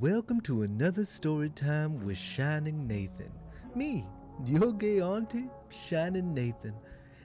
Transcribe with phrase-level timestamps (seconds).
[0.00, 3.32] Welcome to another story time with Shining Nathan.
[3.74, 4.06] Me,
[4.46, 6.74] your gay auntie, Shining Nathan.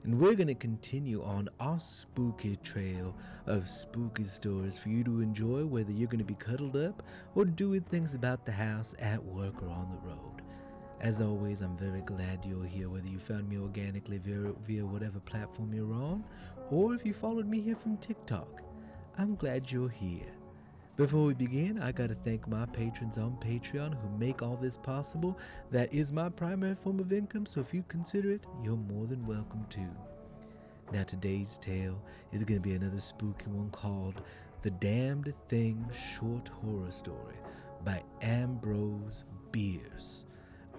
[0.04, 3.16] And we're going to continue on our spooky trail
[3.46, 7.04] of spooky stories for you to enjoy, whether you're going to be cuddled up
[7.36, 10.42] or doing things about the house, at work, or on the road.
[11.00, 15.20] As always, I'm very glad you're here, whether you found me organically via, via whatever
[15.20, 16.24] platform you're on,
[16.72, 18.64] or if you followed me here from TikTok.
[19.20, 20.33] I'm glad you're here.
[20.96, 25.36] Before we begin, I gotta thank my patrons on Patreon who make all this possible.
[25.72, 29.26] That is my primary form of income, so if you consider it, you're more than
[29.26, 29.82] welcome to.
[30.92, 32.00] Now, today's tale
[32.32, 34.22] is gonna be another spooky one called
[34.62, 37.38] The Damned Thing Short Horror Story
[37.84, 40.26] by Ambrose Bierce.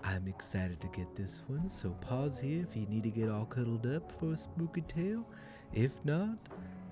[0.04, 3.46] I'm excited to get this one, so pause here if you need to get all
[3.46, 5.26] cuddled up for a spooky tale.
[5.72, 6.38] If not,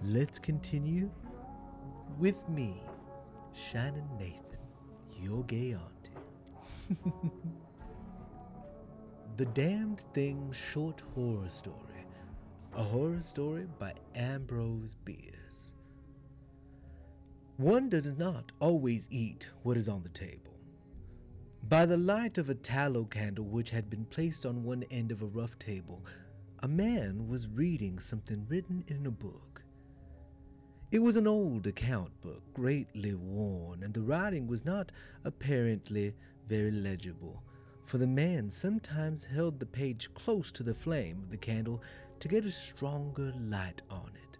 [0.02, 1.08] let's continue
[2.18, 2.82] with me.
[3.54, 4.58] Shining Nathan,
[5.20, 7.00] your gay auntie.
[9.36, 12.06] the Damned Thing Short Horror Story,
[12.74, 15.72] a horror story by Ambrose Bierce.
[17.58, 20.58] One does not always eat what is on the table.
[21.68, 25.22] By the light of a tallow candle which had been placed on one end of
[25.22, 26.04] a rough table,
[26.60, 29.61] a man was reading something written in a book.
[30.92, 34.92] It was an old account book, greatly worn, and the writing was not
[35.24, 36.14] apparently
[36.48, 37.42] very legible,
[37.86, 41.82] for the man sometimes held the page close to the flame of the candle
[42.20, 44.36] to get a stronger light on it.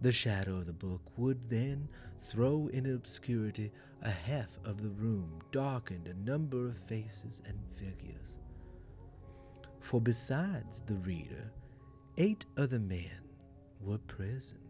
[0.00, 1.88] The shadow of the book would then
[2.20, 3.70] throw in obscurity
[4.02, 8.40] a half of the room, darkened a number of faces and figures.
[9.78, 11.52] For besides the reader,
[12.16, 13.22] eight other men
[13.80, 14.67] were present.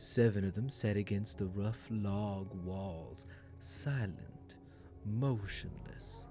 [0.00, 3.26] Seven of them sat against the rough log walls,
[3.58, 4.54] silent,
[5.04, 6.24] motionless,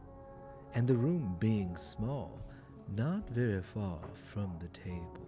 [0.73, 2.41] and the room being small,
[2.95, 4.00] not very far
[4.31, 5.28] from the table.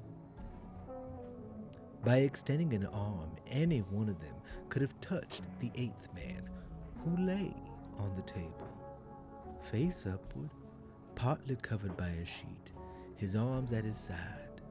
[2.05, 4.35] By extending an arm, any one of them
[4.69, 6.50] could have touched the eighth man,
[7.03, 7.53] who lay
[7.97, 8.69] on the table,
[9.69, 10.50] face upward,
[11.13, 12.71] partly covered by a sheet,
[13.17, 14.61] his arms at his side.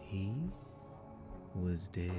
[0.00, 0.34] He
[1.54, 2.12] was dead.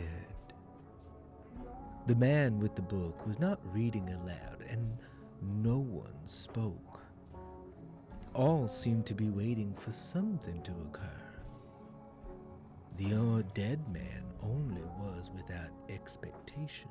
[2.08, 4.98] The man with the book was not reading aloud, and
[5.42, 7.00] no one spoke.
[8.34, 11.24] All seemed to be waiting for something to occur.
[12.98, 16.90] The dead man only was without expectation.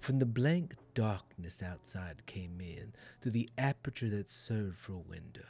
[0.00, 5.44] From the blank darkness outside came in, through the aperture that served for a window,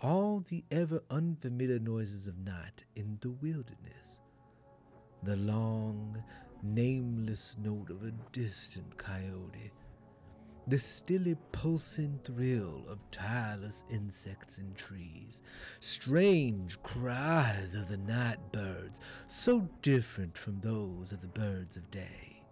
[0.00, 4.20] all the ever unfamiliar noises of night in the wilderness
[5.22, 6.22] the long,
[6.62, 9.72] nameless note of a distant coyote,
[10.66, 15.42] the stilly pulsing thrill of tireless insects in trees,
[15.80, 22.42] strange cries of the night birds, so different from those of the birds of day.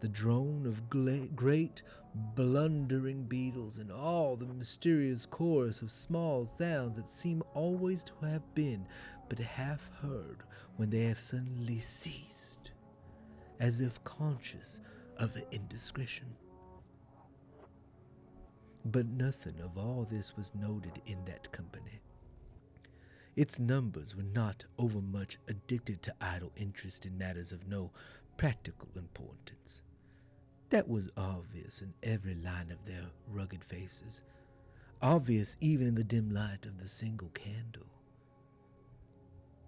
[0.00, 1.82] The drone of great
[2.14, 8.54] blundering beetles, and all the mysterious chorus of small sounds that seem always to have
[8.54, 8.86] been
[9.28, 10.42] but half heard
[10.80, 12.70] when they have suddenly ceased,
[13.60, 14.80] as if conscious
[15.18, 16.34] of indiscretion.
[18.86, 22.00] But nothing of all this was noted in that company.
[23.36, 27.90] Its numbers were not overmuch addicted to idle interest in matters of no
[28.38, 29.82] practical importance.
[30.70, 34.22] That was obvious in every line of their rugged faces,
[35.02, 37.84] obvious even in the dim light of the single candle.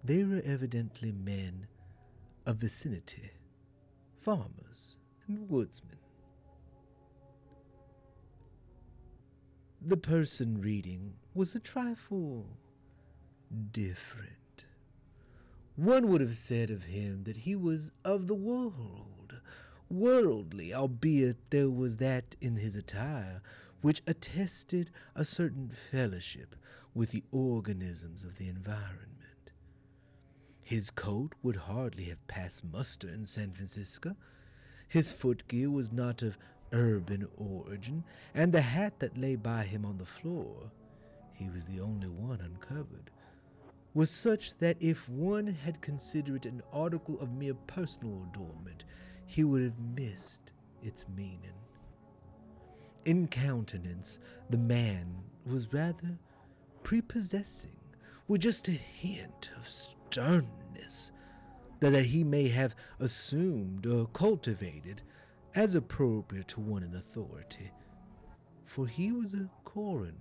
[0.05, 1.67] They were evidently men
[2.45, 3.31] of vicinity,
[4.19, 4.97] farmers
[5.27, 5.97] and woodsmen.
[9.81, 12.57] The person reading was a trifle
[13.71, 14.65] different.
[15.75, 19.39] One would have said of him that he was of the world,
[19.89, 23.41] worldly, albeit there was that in his attire
[23.81, 26.55] which attested a certain fellowship
[26.93, 29.12] with the organisms of the environment.
[30.63, 34.15] His coat would hardly have passed muster in San Francisco.
[34.87, 36.37] His footgear was not of
[36.71, 40.71] urban origin, and the hat that lay by him on the floor,
[41.33, 43.11] he was the only one uncovered,
[43.93, 48.85] was such that if one had considered it an article of mere personal adornment,
[49.25, 51.53] he would have missed its meaning.
[53.05, 54.19] In countenance,
[54.49, 55.13] the man
[55.45, 56.17] was rather
[56.83, 57.75] prepossessing,
[58.27, 59.67] with just a hint of
[60.13, 61.11] sternness
[61.79, 65.01] that he may have assumed or cultivated
[65.55, 67.71] as appropriate to one in authority,
[68.63, 70.13] for he was a coroner.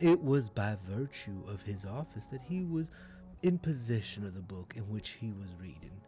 [0.00, 2.90] It was by virtue of his office that he was
[3.42, 6.00] in possession of the book in which he was reading.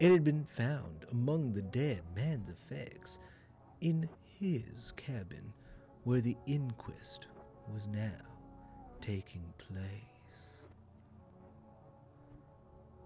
[0.00, 3.20] It had been found among the dead man's effects
[3.80, 4.08] in
[4.40, 5.52] his cabin,
[6.02, 7.28] where the inquest
[7.72, 8.10] was now
[9.00, 10.13] taking place.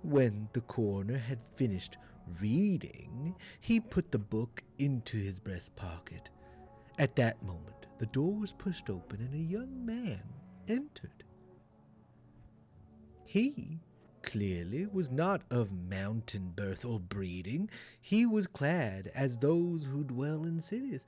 [0.09, 1.99] When the coroner had finished
[2.41, 6.31] reading, he put the book into his breast pocket.
[6.99, 10.23] At that moment, the door was pushed open and a young man
[10.67, 11.25] entered.
[13.27, 13.81] He
[14.23, 17.69] clearly was not of mountain birth or breeding.
[18.01, 21.07] He was clad as those who dwell in cities.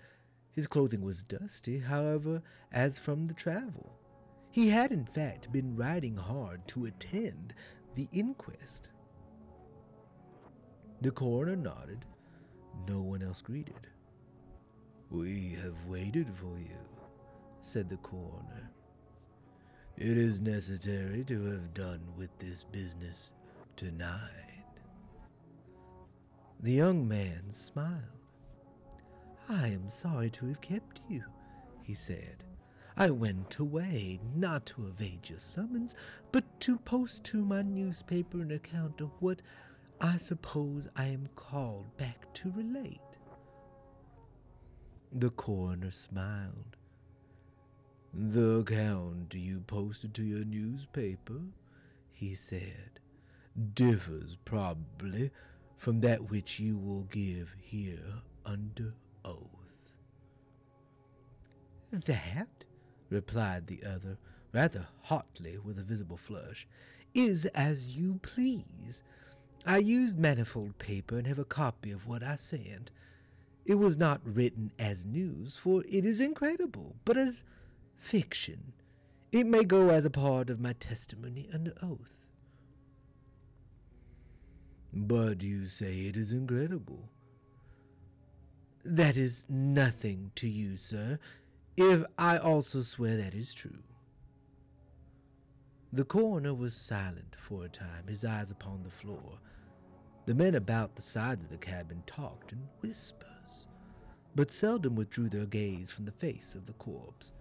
[0.53, 3.97] His clothing was dusty, however, as from the travel.
[4.51, 7.55] He had, in fact, been riding hard to attend
[7.95, 8.89] the inquest.
[11.01, 12.05] The coroner nodded.
[12.89, 13.87] No one else greeted.
[15.11, 16.79] We have waited for you,
[17.61, 18.71] said the coroner.
[19.97, 23.33] It is necessary to have done with this business
[23.77, 24.65] tonight.
[26.61, 28.01] The young man smiled.
[29.49, 31.25] I am sorry to have kept you,
[31.83, 32.45] he said.
[32.97, 35.95] I went away not to evade your summons,
[36.33, 39.43] but to post to my newspaper an account of what
[40.01, 43.01] I suppose I am called back to relate.
[45.13, 46.77] The coroner smiled.
[48.13, 51.41] The account you posted to your newspaper,
[52.13, 53.01] he said,
[53.75, 55.31] differs probably
[55.77, 58.95] from that which you will give here under
[59.25, 59.47] oath.
[61.93, 62.60] That,
[63.11, 64.17] replied the other,
[64.53, 66.67] rather hotly with a visible flush,
[67.15, 69.03] is as you please.
[69.67, 72.91] I used manifold paper and have a copy of what I sent.
[73.67, 77.45] It was not written as news, for it is incredible, but as
[77.99, 78.73] fiction.
[79.33, 82.17] It may go as a part of my testimony under oath.
[84.93, 87.11] But you say it is incredible.
[88.85, 91.19] That is nothing to you, sir,
[91.81, 93.83] if I also swear that is true.
[95.93, 99.39] The coroner was silent for a time, his eyes upon the floor.
[100.27, 103.67] The men about the sides of the cabin talked in whispers
[104.35, 107.33] but seldom withdrew their gaze from the face of the corpse.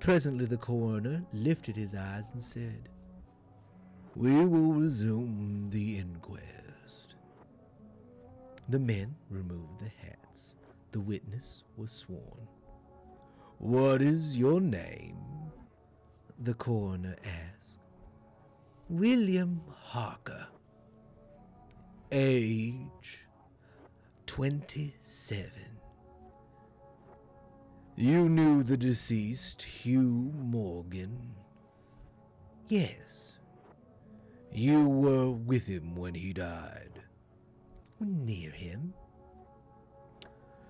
[0.00, 2.88] Presently the coroner lifted his eyes and said,
[4.16, 7.14] We will resume the inquest.
[8.68, 10.54] The men removed the hats.
[10.92, 12.48] The witness was sworn.
[13.60, 15.18] What is your name?
[16.42, 17.76] The coroner asked.
[18.88, 20.46] William Harker.
[22.10, 23.26] Age?
[24.24, 25.78] Twenty-seven.
[27.96, 31.34] You knew the deceased, Hugh Morgan?
[32.68, 33.34] Yes.
[34.50, 37.02] You were with him when he died?
[38.00, 38.94] Near him.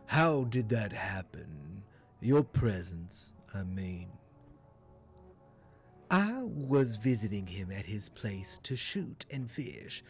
[0.06, 1.79] How did that happen?
[2.20, 4.08] Your presence, I mean.
[6.10, 10.04] I was visiting him at his place to shoot and fish.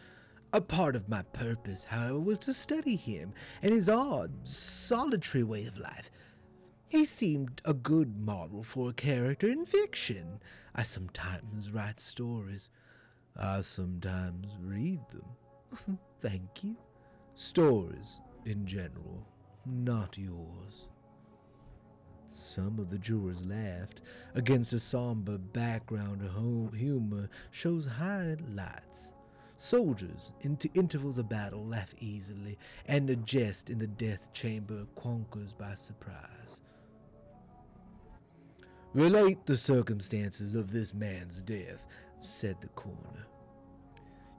[0.51, 5.65] A part of my purpose, however, was to study him and his odd, solitary way
[5.67, 6.11] of life.
[6.89, 10.41] He seemed a good model for a character in fiction.
[10.75, 12.69] I sometimes write stories.
[13.37, 15.97] I sometimes read them.
[16.21, 16.75] Thank you.
[17.35, 19.25] Stories in general,
[19.65, 20.89] not yours.
[22.33, 24.01] Some of the jurors laughed.
[24.35, 29.11] Against a somber background of humor shows highlights.
[29.57, 32.57] Soldiers, into intervals of battle, laugh easily,
[32.87, 36.61] and a jest in the death chamber conquers by surprise.
[38.93, 41.85] Relate the circumstances of this man's death,
[42.19, 43.27] said the coroner.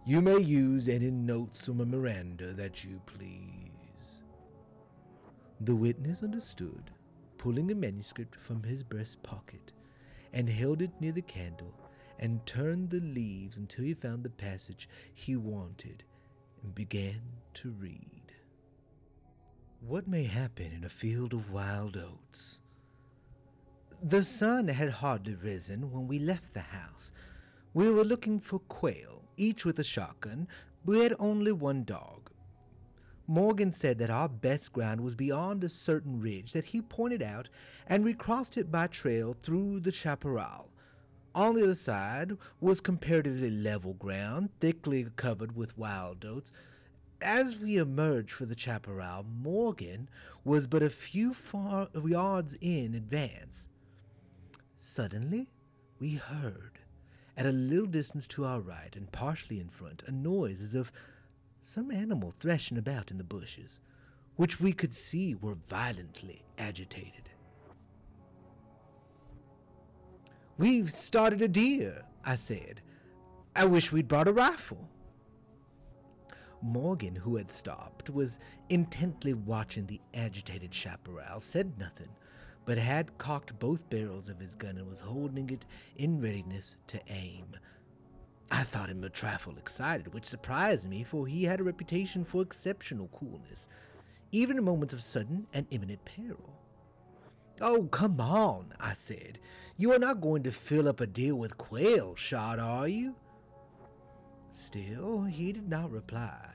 [0.04, 4.22] You may use any notes or memoranda that you please.
[5.60, 6.90] The witness understood,
[7.42, 9.72] pulling a manuscript from his breast pocket,
[10.32, 11.74] and held it near the candle,
[12.20, 16.04] and turned the leaves until he found the passage he wanted,
[16.62, 17.20] and began
[17.52, 18.32] to read.
[19.80, 22.60] What may happen in a field of wild oats?
[24.04, 27.10] The sun had hardly risen when we left the house.
[27.74, 30.46] We were looking for quail, each with a shotgun.
[30.84, 32.21] We had only one dog.
[33.26, 37.48] Morgan said that our best ground was beyond a certain ridge that he pointed out,
[37.86, 40.70] and we crossed it by trail through the chaparral.
[41.34, 46.52] On the other side was comparatively level ground, thickly covered with wild oats,
[47.22, 50.08] As we emerged for the chaparral, Morgan
[50.44, 53.68] was but a few far yards in advance.
[54.76, 55.48] Suddenly,
[56.00, 56.80] we heard,
[57.36, 60.90] at a little distance to our right and partially in front, a noise as of
[61.62, 63.80] some animal threshing about in the bushes,
[64.36, 67.30] which we could see were violently agitated.
[70.58, 72.82] We've started a deer, I said.
[73.54, 74.88] I wish we'd brought a rifle.
[76.60, 78.38] Morgan, who had stopped, was
[78.68, 82.08] intently watching the agitated chaparral, said nothing,
[82.64, 85.66] but had cocked both barrels of his gun and was holding it
[85.96, 87.56] in readiness to aim.
[88.50, 92.42] I thought him a trifle excited, which surprised me, for he had a reputation for
[92.42, 93.68] exceptional coolness,
[94.30, 96.58] even in moments of sudden and imminent peril.
[97.60, 99.38] Oh, come on, I said.
[99.76, 103.14] You are not going to fill up a deal with quail shot, are you?
[104.50, 106.50] Still, he did not reply.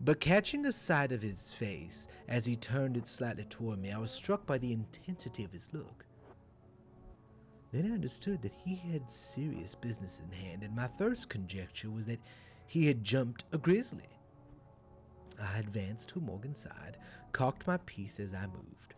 [0.00, 3.98] But catching a sight of his face as he turned it slightly toward me, I
[3.98, 6.04] was struck by the intensity of his look.
[7.72, 12.04] Then I understood that he had serious business in hand, and my first conjecture was
[12.06, 12.20] that
[12.66, 14.08] he had jumped a grizzly.
[15.40, 16.98] I advanced to Morgan's side,
[17.32, 18.94] cocked my piece as I moved.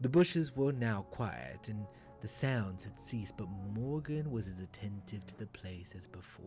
[0.00, 1.84] The bushes were now quiet, and
[2.20, 6.46] the sounds had ceased, but Morgan was as attentive to the place as before.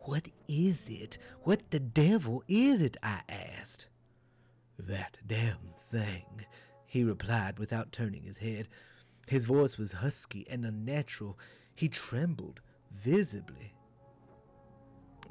[0.00, 1.16] What is it?
[1.42, 2.98] What the devil is it?
[3.02, 3.88] I asked.
[4.78, 6.44] That damn thing,
[6.94, 8.68] he replied without turning his head.
[9.26, 11.36] His voice was husky and unnatural.
[11.74, 12.60] He trembled
[12.92, 13.74] visibly.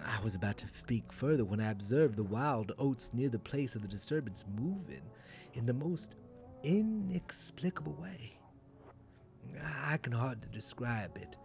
[0.03, 3.75] I was about to speak further when I observed the wild oats near the place
[3.75, 5.03] of the disturbance moving
[5.53, 6.17] in the most
[6.63, 8.37] inexplicable way.
[9.63, 11.37] I can hardly describe it.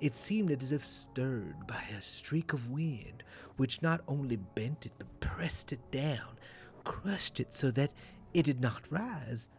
[0.00, 3.22] It seemed as if stirred by a streak of wind,
[3.58, 6.38] which not only bent it but pressed it down,
[6.84, 7.92] crushed it so that
[8.32, 9.50] it did not rise,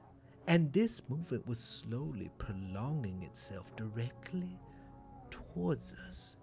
[0.50, 4.60] and this movement was slowly prolonging itself directly
[5.32, 6.36] towards us.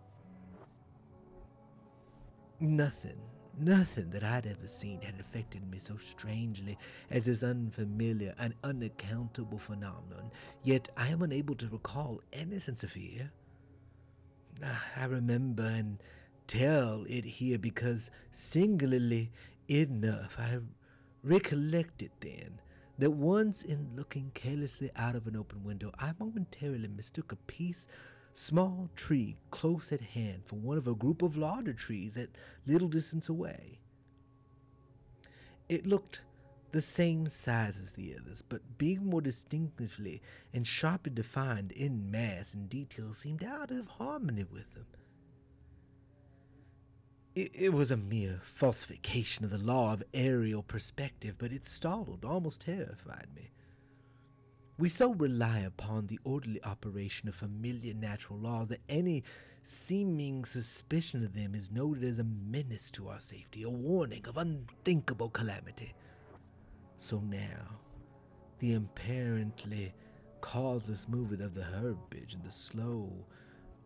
[2.61, 3.21] Nothing
[3.59, 6.77] Nothing that I'd ever seen had affected me so strangely
[7.11, 10.31] as this unfamiliar and unaccountable phenomenon,
[10.63, 13.33] yet I am unable to recall any sense of fear.
[14.95, 16.03] I remember and
[16.47, 19.31] tell it here because, singularly
[19.69, 20.59] enough, I
[21.23, 22.61] recollected then
[22.99, 27.87] that once in looking carelessly out of an open window, I momentarily mistook a piece
[28.33, 32.29] small tree close at hand for one of a group of larger trees at
[32.67, 33.79] little distance away.
[35.69, 36.21] It looked
[36.73, 40.21] the same size as the others, but being more distinctively
[40.53, 44.87] and sharply defined in mass and detail seemed out of harmony with them.
[47.37, 52.25] It, it was a mere falsification of the law of aerial perspective, but it startled,
[52.25, 53.51] almost terrified me.
[54.79, 59.23] We so rely upon the orderly operation of familiar natural laws that any
[59.63, 64.39] seeming suspicion of them is noted as a menace to our safety, a warning of
[64.39, 65.95] unthinkable calamity.
[66.97, 67.81] So now,
[68.61, 69.93] the apparently
[70.41, 73.13] causeless movement of the herbage and the slow,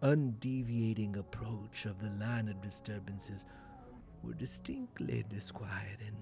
[0.02, 3.47] undeviating approach of the line of disturbances
[4.23, 6.16] were distinctly disquieting.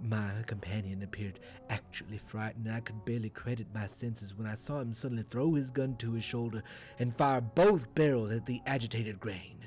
[0.00, 1.38] My companion appeared
[1.70, 5.54] actually frightened, and I could barely credit my senses when I saw him suddenly throw
[5.54, 6.62] his gun to his shoulder
[6.98, 9.61] and fire both barrels at the agitated grain.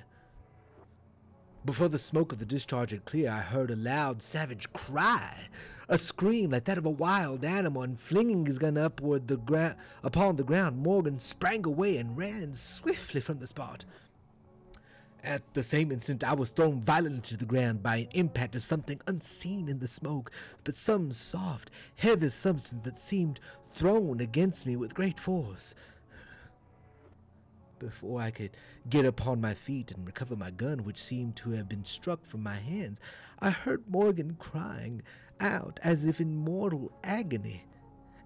[1.65, 5.47] Before the smoke of the discharge had cleared, I heard a loud, savage cry,
[5.89, 9.75] a scream like that of a wild animal, and flinging his gun upward the gra-
[10.03, 13.83] upon the ground, Morgan sprang away and ran swiftly from the spot.
[15.23, 18.61] At the same instant, I was thrown violently to the ground by an impact of
[18.61, 20.31] something unseen in the smoke,
[20.63, 25.73] but some soft, heavy substance that seemed thrown against me with great force.
[27.79, 28.51] Before I could
[28.89, 32.41] get upon my feet and recover my gun, which seemed to have been struck from
[32.41, 32.99] my hands,
[33.39, 35.01] I heard Morgan crying
[35.39, 37.65] out as if in mortal agony,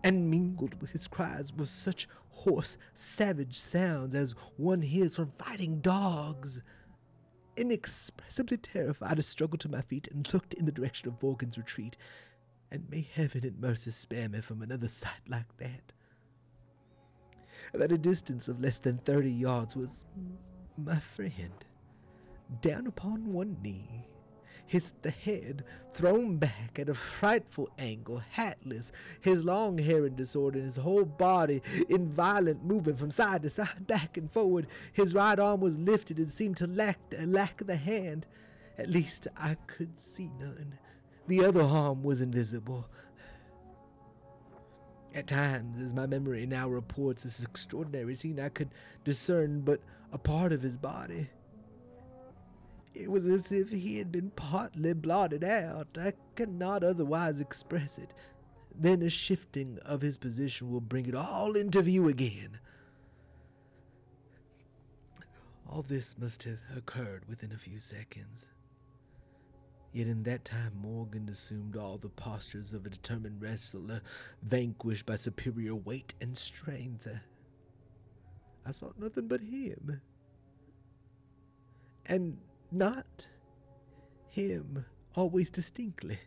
[0.03, 5.81] and mingled with his cries were such hoarse, savage sounds as one hears from fighting
[5.81, 6.61] dogs.
[7.57, 11.97] Inexpressibly terrified, I struggled to my feet and looked in the direction of Morgan's retreat,
[12.71, 15.91] and may heaven in mercy spare me from another sight like that.
[17.73, 20.05] At a distance of less than thirty yards was
[20.77, 21.65] my friend,
[22.61, 24.07] down upon one knee,
[24.65, 30.75] his head, thrown back at a frightful angle, hatless, his long hair in disorder, his
[30.75, 34.67] whole body in violent movement from side to side, back and forward.
[34.93, 38.27] His right arm was lifted and seemed to lack, lack the hand.
[38.77, 40.77] At least I could see none.
[41.27, 42.87] The other arm was invisible.
[45.15, 48.69] At times, as my memory now reports this extraordinary scene, I could
[49.03, 51.29] discern but a part of his body.
[52.93, 55.87] It was as if he had been partly blotted out.
[55.99, 58.13] I cannot otherwise express it.
[58.75, 62.59] Then a shifting of his position will bring it all into view again.
[65.67, 68.47] All this must have occurred within a few seconds.
[69.91, 74.01] Yet in that time Morgan assumed all the postures of a determined wrestler,
[74.43, 77.07] vanquished by superior weight and strength.
[78.65, 80.01] I saw nothing but him.
[82.05, 82.37] And
[82.71, 83.27] not
[84.29, 86.19] him always distinctly.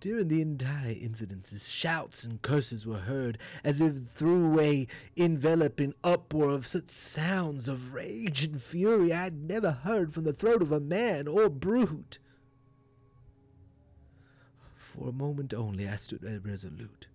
[0.00, 6.50] During the entire incident, shouts and curses were heard, as if through a enveloping uproar
[6.50, 10.72] of such sounds of rage and fury I had never heard from the throat of
[10.72, 12.18] a man or brute.
[14.76, 17.06] For a moment only I stood irresolute.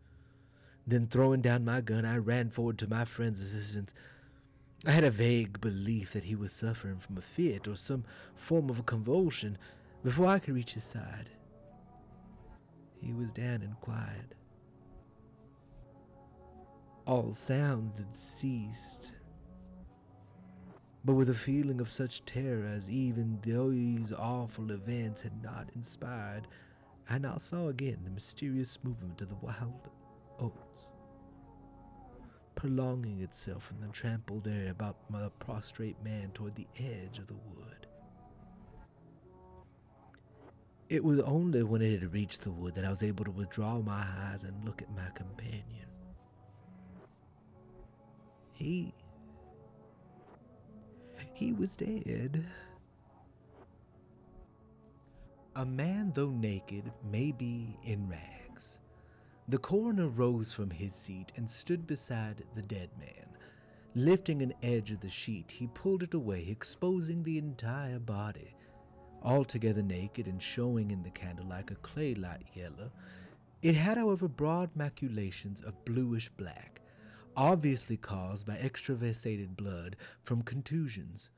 [0.87, 3.93] Then, throwing down my gun, I ran forward to my friend's assistance.
[4.85, 8.05] I had a vague belief that he was suffering from a fit or some
[8.35, 9.57] form of a convulsion
[10.03, 11.29] before I could reach his side.
[13.03, 14.33] He was down and quiet.
[17.05, 19.11] All sounds had ceased.
[21.03, 26.47] But with a feeling of such terror as even those awful events had not inspired,
[27.09, 29.89] I now saw again the mysterious movement of the wild
[30.39, 30.87] oats,
[32.55, 37.33] prolonging itself from the trampled air about the prostrate man toward the edge of the
[37.33, 37.82] wood.
[40.89, 43.79] It was only when it had reached the wood that I was able to withdraw
[43.79, 45.87] my eyes and look at my companion.
[48.51, 48.93] He.
[51.33, 52.45] He was dead.
[55.55, 58.79] A man, though naked, may be in rags.
[59.47, 63.27] The coroner rose from his seat and stood beside the dead man.
[63.95, 68.55] Lifting an edge of the sheet, he pulled it away, exposing the entire body
[69.23, 72.91] altogether naked and showing in the candle like a clay light yellow.
[73.61, 76.81] It had, however, broad maculations of bluish black,
[77.35, 81.29] obviously caused by extravasated blood from contusions.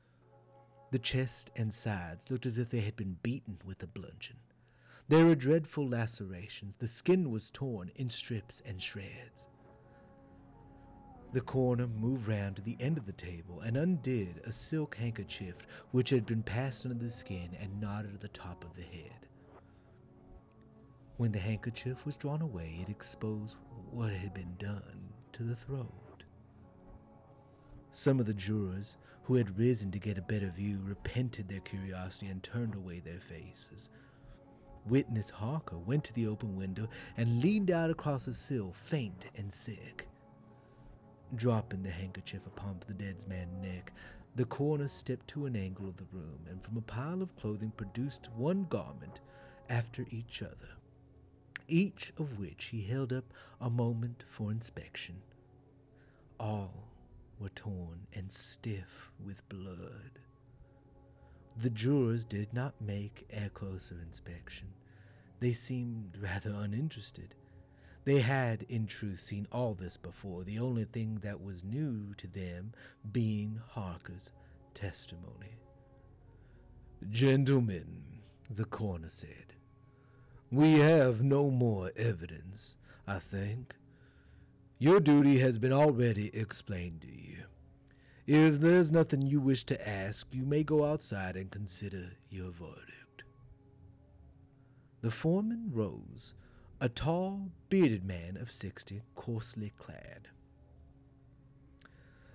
[0.90, 4.36] The chest and sides looked as if they had been beaten with a bludgeon.
[5.08, 6.74] There were dreadful lacerations.
[6.78, 9.46] The skin was torn in strips and shreds.
[11.36, 15.54] The coroner moved round to the end of the table and undid a silk handkerchief
[15.90, 19.26] which had been passed under the skin and knotted at the top of the head.
[21.18, 23.58] When the handkerchief was drawn away, it exposed
[23.90, 26.24] what had been done to the throat.
[27.90, 32.28] Some of the jurors, who had risen to get a better view, repented their curiosity
[32.28, 33.90] and turned away their faces.
[34.86, 39.52] Witness Harker went to the open window and leaned out across the sill, faint and
[39.52, 40.08] sick.
[41.34, 43.92] Dropping the handkerchief upon the dead man's neck,
[44.36, 47.72] the coroner stepped to an angle of the room and from a pile of clothing
[47.76, 49.20] produced one garment
[49.68, 50.68] after each other,
[51.66, 53.24] each of which he held up
[53.60, 55.16] a moment for inspection.
[56.38, 56.88] All
[57.40, 60.20] were torn and stiff with blood.
[61.58, 64.68] The jurors did not make a closer inspection.
[65.40, 67.34] They seemed rather uninterested.
[68.06, 72.28] They had, in truth, seen all this before, the only thing that was new to
[72.28, 72.72] them
[73.10, 74.30] being Harker's
[74.74, 75.58] testimony.
[77.10, 78.04] Gentlemen,
[78.48, 79.54] the coroner said,
[80.52, 82.76] we have no more evidence,
[83.08, 83.74] I think.
[84.78, 87.42] Your duty has been already explained to you.
[88.28, 93.24] If there's nothing you wish to ask, you may go outside and consider your verdict.
[95.00, 96.34] The foreman rose
[96.80, 100.28] a tall, bearded man of sixty, coarsely clad.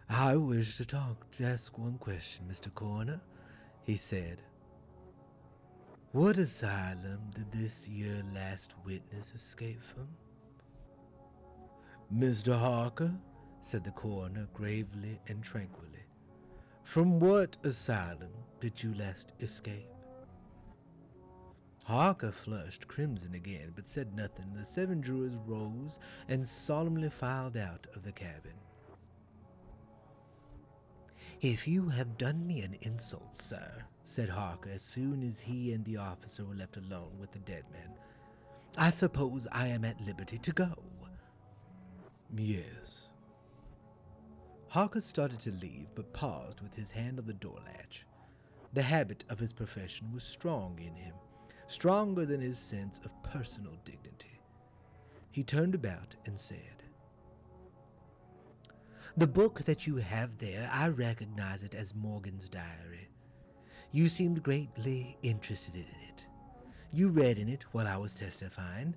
[0.10, 2.74] I wish to talk, to ask one question, Mr.
[2.74, 3.22] Coroner,
[3.84, 4.42] he said.
[6.12, 10.08] What asylum did this your last witness escape from?
[12.14, 12.58] Mr.
[12.58, 13.14] Harker,
[13.62, 16.04] said the coroner gravely and tranquilly,
[16.84, 19.91] from what asylum did you last escape?
[21.92, 24.54] Harker flushed crimson again, but said nothing.
[24.54, 26.00] The seven jurors rose
[26.30, 28.54] and solemnly filed out of the cabin.
[31.42, 33.70] If you have done me an insult, sir,
[34.04, 37.66] said Harker as soon as he and the officer were left alone with the dead
[37.74, 37.94] man,
[38.78, 40.74] I suppose I am at liberty to go.
[42.34, 43.10] Yes.
[44.70, 48.06] Harker started to leave, but paused with his hand on the door latch.
[48.72, 51.16] The habit of his profession was strong in him,
[51.72, 54.40] stronger than his sense of personal dignity.
[55.32, 56.84] He turned about and said,
[59.16, 63.08] The book that you have there, I recognize it as Morgan's diary.
[63.92, 66.26] You seemed greatly interested in it.
[66.92, 68.94] You read in it while I was testifying.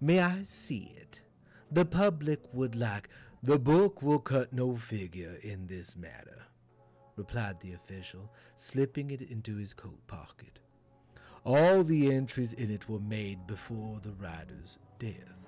[0.00, 1.20] May I see it?
[1.70, 3.08] The public would like.
[3.44, 6.42] The book will cut no figure in this matter,
[7.14, 10.58] replied the official, slipping it into his coat pocket.
[11.44, 15.38] All the entries in it were made before the writer's death.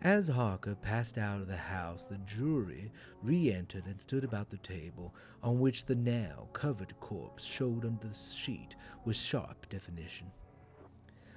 [0.00, 4.58] As Harker passed out of the house, the jury re entered and stood about the
[4.58, 10.30] table on which the now covered corpse showed on the sheet with sharp definition.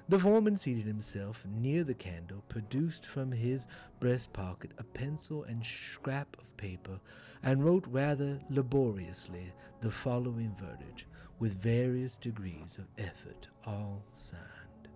[0.09, 3.65] The foreman seated himself near the candle, produced from his
[3.99, 6.99] breast pocket a pencil and scrap of paper,
[7.41, 11.05] and wrote rather laboriously the following verdict,
[11.41, 14.87] with various degrees of effort, all signed.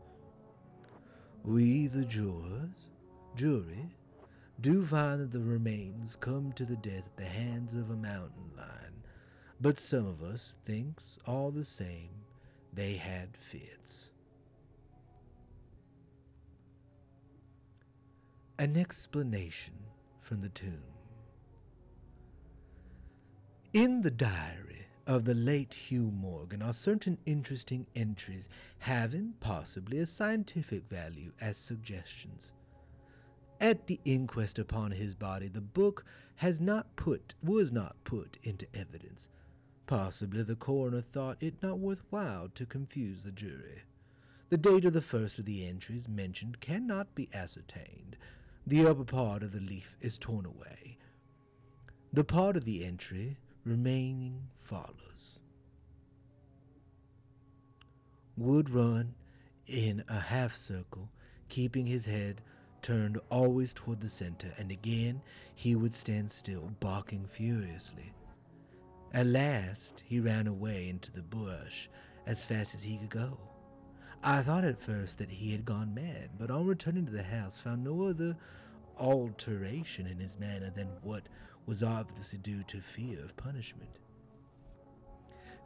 [1.44, 2.92] We, the jurors,
[3.36, 3.90] jury,
[4.62, 8.52] do find that the remains come to the death at the hands of a mountain
[8.56, 8.94] lion,
[9.60, 12.12] but some of us thinks all the same
[12.72, 14.12] they had fits.
[18.60, 19.74] An explanation
[20.22, 20.94] from the tomb.
[23.74, 30.06] In the diary of the late Hugh Morgan are certain interesting entries having possibly a
[30.06, 32.54] scientific value as suggestions.
[33.62, 36.04] At the inquest upon his body, the book
[36.36, 39.30] has not put was not put into evidence.
[39.88, 43.84] Possibly the coroner thought it not worthwhile to confuse the jury.
[44.50, 48.18] The date of the first of the entries mentioned cannot be ascertained.
[48.68, 50.98] The upper part of the leaf is torn away.
[52.12, 55.40] The part of the entry remaining follows.
[58.38, 59.16] Would run
[59.68, 61.10] in a half circle,
[61.50, 62.42] keeping his head
[62.84, 65.20] turned always toward the center, and again
[65.56, 68.14] he would stand still, barking furiously.
[69.14, 71.88] At last he ran away into the bush
[72.28, 73.40] as fast as he could go.
[74.22, 77.60] I thought at first that he had gone mad, but on returning to the house
[77.60, 78.36] found no other
[78.98, 81.28] alteration in his manner than what
[81.66, 84.00] was obviously due to fear of punishment.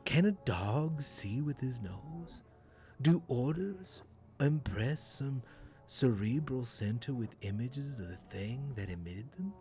[0.06, 2.42] Can a dog see with his nose?
[3.02, 4.02] Do orders
[4.40, 5.44] impress some
[5.88, 9.54] cerebral center with images of the thing that emitted them?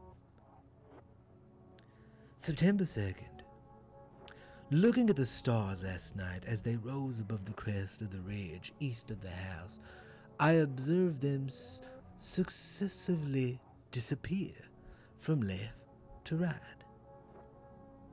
[2.36, 3.14] September 2nd.
[4.70, 8.72] Looking at the stars last night as they rose above the crest of the ridge
[8.80, 9.80] east of the house,
[10.38, 11.80] I observed them s-
[12.18, 14.52] successively disappear
[15.18, 15.77] from left
[16.28, 16.84] to ride.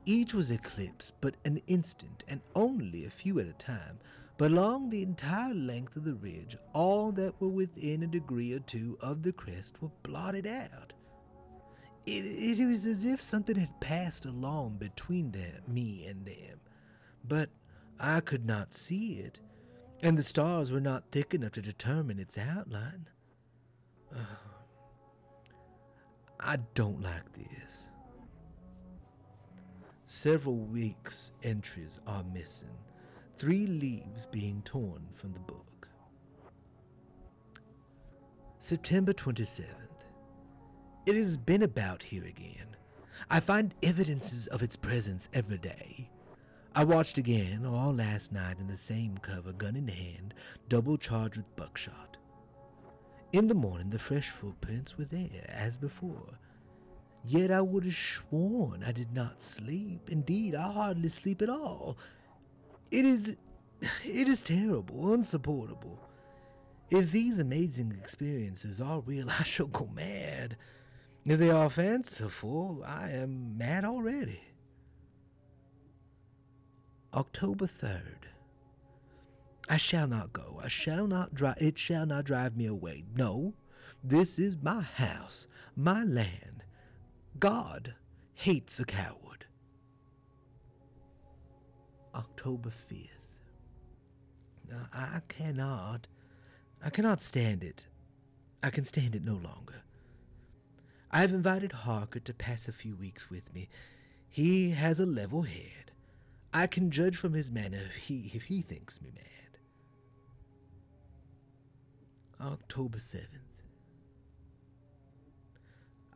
[0.06, 3.98] Each was eclipsed but an instant and only a few at a time,
[4.38, 8.60] but along the entire length of the ridge, all that were within a degree or
[8.60, 10.92] two of the crest were blotted out.
[12.06, 16.60] It, it was as if something had passed along between them, me and them,
[17.24, 17.50] but
[17.98, 19.40] I could not see it,
[20.02, 23.08] and the stars were not thick enough to determine its outline.
[26.40, 27.88] I don't like this.
[30.18, 32.78] Several weeks' entries are missing,
[33.36, 35.88] three leaves being torn from the book.
[38.58, 39.66] September 27th.
[41.04, 42.78] It has been about here again.
[43.28, 46.08] I find evidences of its presence every day.
[46.74, 50.32] I watched again all last night in the same cover, gun in hand,
[50.70, 52.16] double charged with buckshot.
[53.34, 56.38] In the morning, the fresh footprints were there, as before.
[57.26, 60.10] Yet I would have sworn I did not sleep.
[60.10, 61.96] Indeed, I hardly sleep at all.
[62.92, 63.36] It is.
[64.04, 65.98] it is terrible, unsupportable.
[66.88, 70.56] If these amazing experiences are real, I shall go mad.
[71.24, 74.40] If they are fanciful, I am mad already.
[77.12, 78.28] October 3rd.
[79.68, 80.60] I shall not go.
[80.62, 81.56] I shall not drive.
[81.58, 83.02] It shall not drive me away.
[83.16, 83.54] No,
[84.04, 86.55] this is my house, my land.
[87.38, 87.94] God
[88.34, 89.46] hates a coward.
[92.14, 93.08] October 5th.
[94.70, 96.06] Now, I cannot.
[96.84, 97.86] I cannot stand it.
[98.62, 99.82] I can stand it no longer.
[101.10, 103.68] I've invited Harker to pass a few weeks with me.
[104.28, 105.92] He has a level head.
[106.52, 109.58] I can judge from his manner if he, if he thinks me mad.
[112.40, 113.55] October 7th.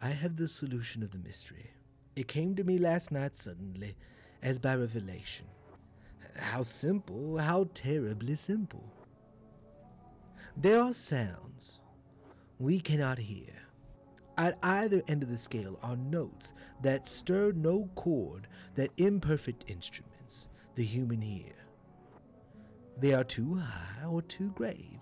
[0.02, 1.72] I have the solution of the mystery.
[2.16, 3.96] It came to me last night suddenly,
[4.42, 5.46] as by revelation.
[6.36, 8.84] How simple, how terribly simple.
[10.56, 11.78] There are sounds
[12.58, 13.52] we cannot hear.
[14.38, 20.46] At either end of the scale are notes that stir no chord that imperfect instruments,
[20.76, 21.52] the human ear.
[22.98, 25.00] They are too high or too grave.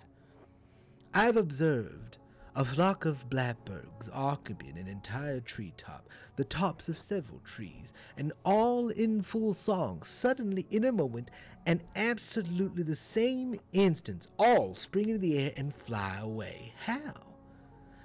[1.15, 2.18] I have observed
[2.59, 8.89] a flock of blackbirds occupying an entire treetop, the tops of several trees, and all
[8.89, 11.31] in full song, suddenly in a moment,
[11.67, 16.75] and absolutely the same instant, all spring into the air and fly away.
[16.85, 17.15] How?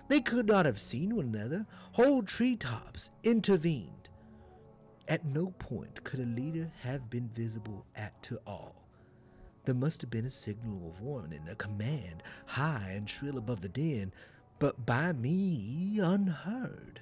[0.08, 1.66] They could not have seen one another.
[1.94, 4.10] Whole treetops intervened.
[5.08, 8.84] At no point could a leader have been visible at to all.
[9.66, 13.70] There must have been a signal of warning, a command, high and shrill above the
[13.70, 14.12] din,
[14.60, 17.02] but by me unheard.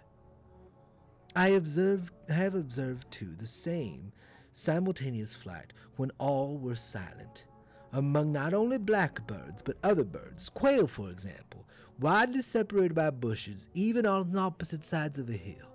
[1.35, 4.11] I observed, have observed too the same
[4.51, 7.45] simultaneous flight when all were silent,
[7.93, 11.65] among not only blackbirds but other birds, quail for example,
[11.99, 15.67] widely separated by bushes, even on opposite sides of a hill.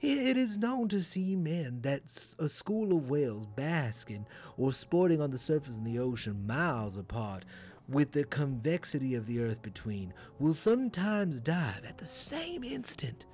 [0.00, 2.02] It is known to see men that
[2.38, 4.26] a school of whales basking
[4.58, 7.46] or sporting on the surface in the ocean miles apart,
[7.88, 13.26] with the convexity of the earth between, will sometimes dive at the same instant,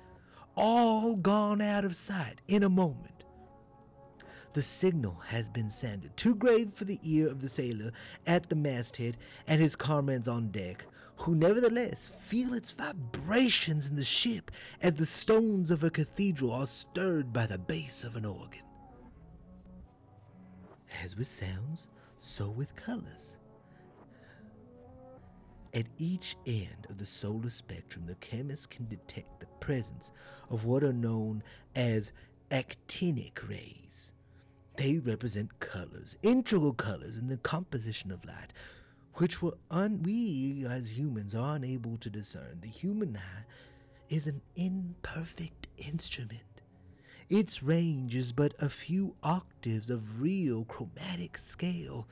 [0.55, 3.23] all gone out of sight in a moment.
[4.53, 7.93] The signal has been sounded, too grave for the ear of the sailor
[8.27, 9.15] at the masthead
[9.47, 10.85] and his comrades on deck,
[11.15, 16.67] who nevertheless feel its vibrations in the ship as the stones of a cathedral are
[16.67, 18.63] stirred by the bass of an organ.
[21.01, 21.87] As with sounds,
[22.17, 23.37] so with colors.
[25.73, 30.11] At each end of the solar spectrum, the chemist can detect the presence
[30.49, 31.43] of what are known
[31.75, 32.11] as
[32.49, 34.11] actinic rays.
[34.75, 38.51] They represent colors, integral colors in the composition of light,
[39.15, 42.59] which were un- we as humans are unable to discern.
[42.61, 43.45] The human eye
[44.09, 46.41] is an imperfect instrument.
[47.29, 52.07] Its range is but a few octaves of real chromatic scale.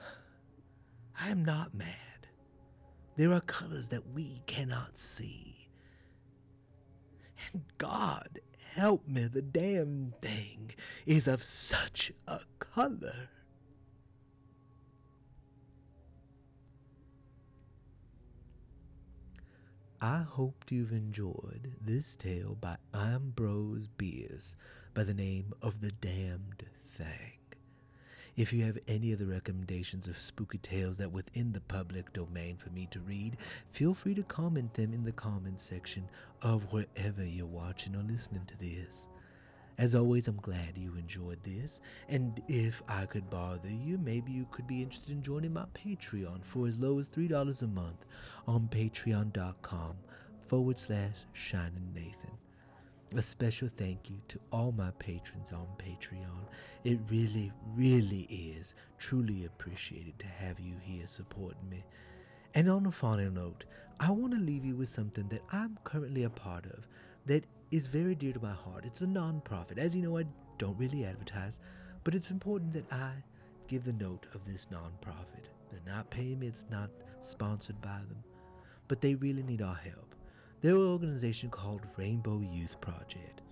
[1.20, 2.13] I am not mad.
[3.16, 5.68] There are colors that we cannot see.
[7.52, 8.40] And God
[8.74, 10.72] help me, the damn thing
[11.06, 13.28] is of such a color.
[20.00, 24.56] I hope you've enjoyed this tale by Ambrose Bierce
[24.92, 27.43] by the name of The Damned Thing.
[28.36, 32.68] If you have any other recommendations of spooky tales that within the public domain for
[32.70, 33.36] me to read,
[33.70, 36.08] feel free to comment them in the comments section
[36.42, 39.06] of wherever you're watching or listening to this.
[39.78, 44.46] As always, I'm glad you enjoyed this, and if I could bother you, maybe you
[44.50, 48.04] could be interested in joining my Patreon for as low as $3 a month
[48.48, 49.94] on patreon.com
[50.48, 52.43] forward slash shining Nathan.
[53.16, 56.48] A special thank you to all my patrons on Patreon.
[56.82, 61.84] It really, really is truly appreciated to have you here supporting me.
[62.54, 63.66] And on a final note,
[64.00, 66.88] I want to leave you with something that I'm currently a part of
[67.26, 68.84] that is very dear to my heart.
[68.84, 69.78] It's a nonprofit.
[69.78, 70.24] As you know, I
[70.58, 71.60] don't really advertise,
[72.02, 73.12] but it's important that I
[73.68, 75.50] give the note of this nonprofit.
[75.70, 78.24] They're not paying me, it's not sponsored by them,
[78.88, 80.03] but they really need our help.
[80.64, 83.42] They're an organization called Rainbow Youth Project,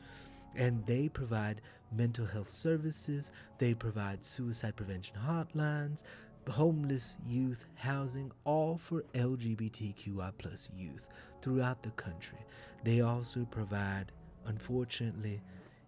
[0.56, 1.60] and they provide
[1.94, 6.04] mental health services, they provide suicide prevention hotlines,
[6.48, 11.08] homeless youth housing, all for LGBTQI plus youth
[11.42, 12.38] throughout the country.
[12.82, 14.10] They also provide,
[14.46, 15.42] unfortunately,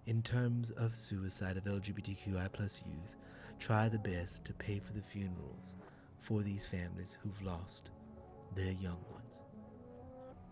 [0.05, 3.17] in terms of suicide of LGBTQI plus youth,
[3.59, 5.75] try the best to pay for the funerals
[6.21, 7.89] for these families who've lost
[8.55, 9.14] their young.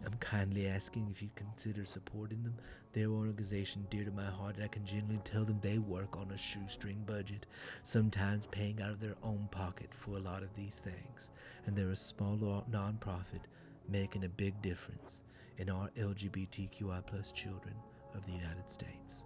[0.05, 2.55] I'm kindly asking if you'd consider supporting them.
[2.93, 6.31] Their organization dear to my heart, and I can genuinely tell them they work on
[6.31, 7.47] a shoestring budget,
[7.85, 11.31] sometimes paying out of their own pocket for a lot of these things.
[11.67, 12.37] And they're a small
[12.71, 13.45] nonprofit
[13.89, 15.21] making a big difference
[15.59, 17.75] in our LGBTQI plus children
[18.15, 19.25] of the United States.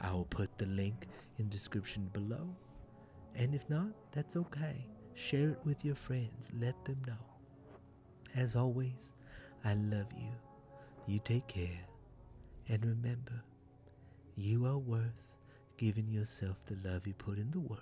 [0.00, 1.06] I will put the link
[1.38, 2.54] in the description below.
[3.34, 4.86] And if not, that's okay.
[5.14, 6.52] Share it with your friends.
[6.58, 7.14] Let them know.
[8.34, 9.12] As always,
[9.64, 10.32] I love you.
[11.06, 11.86] You take care.
[12.68, 13.42] And remember,
[14.36, 15.22] you are worth
[15.76, 17.80] giving yourself the love you put in the world.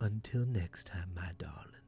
[0.00, 1.79] Until next time, my darling.